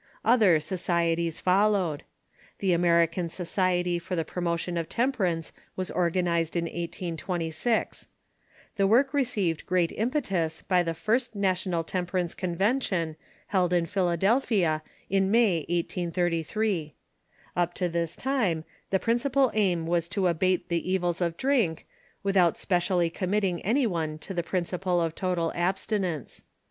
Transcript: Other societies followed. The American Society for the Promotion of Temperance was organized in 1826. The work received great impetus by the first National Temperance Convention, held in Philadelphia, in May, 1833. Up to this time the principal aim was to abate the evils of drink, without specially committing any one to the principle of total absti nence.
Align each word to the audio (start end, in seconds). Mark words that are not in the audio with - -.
Other 0.25 0.59
societies 0.59 1.39
followed. 1.39 2.01
The 2.57 2.73
American 2.73 3.29
Society 3.29 3.99
for 3.99 4.15
the 4.15 4.25
Promotion 4.25 4.75
of 4.75 4.89
Temperance 4.89 5.53
was 5.75 5.91
organized 5.91 6.55
in 6.55 6.63
1826. 6.63 8.07
The 8.77 8.87
work 8.87 9.13
received 9.13 9.67
great 9.67 9.91
impetus 9.95 10.63
by 10.63 10.81
the 10.81 10.95
first 10.95 11.35
National 11.35 11.83
Temperance 11.83 12.33
Convention, 12.33 13.15
held 13.49 13.73
in 13.73 13.85
Philadelphia, 13.85 14.81
in 15.07 15.29
May, 15.29 15.65
1833. 15.69 16.95
Up 17.55 17.75
to 17.75 17.87
this 17.87 18.15
time 18.15 18.63
the 18.89 18.97
principal 18.97 19.51
aim 19.53 19.85
was 19.85 20.09
to 20.09 20.25
abate 20.25 20.69
the 20.69 20.91
evils 20.91 21.21
of 21.21 21.37
drink, 21.37 21.85
without 22.23 22.57
specially 22.57 23.11
committing 23.11 23.61
any 23.61 23.85
one 23.85 24.17
to 24.17 24.33
the 24.33 24.41
principle 24.41 24.99
of 24.99 25.13
total 25.13 25.53
absti 25.55 25.99
nence. 25.99 26.41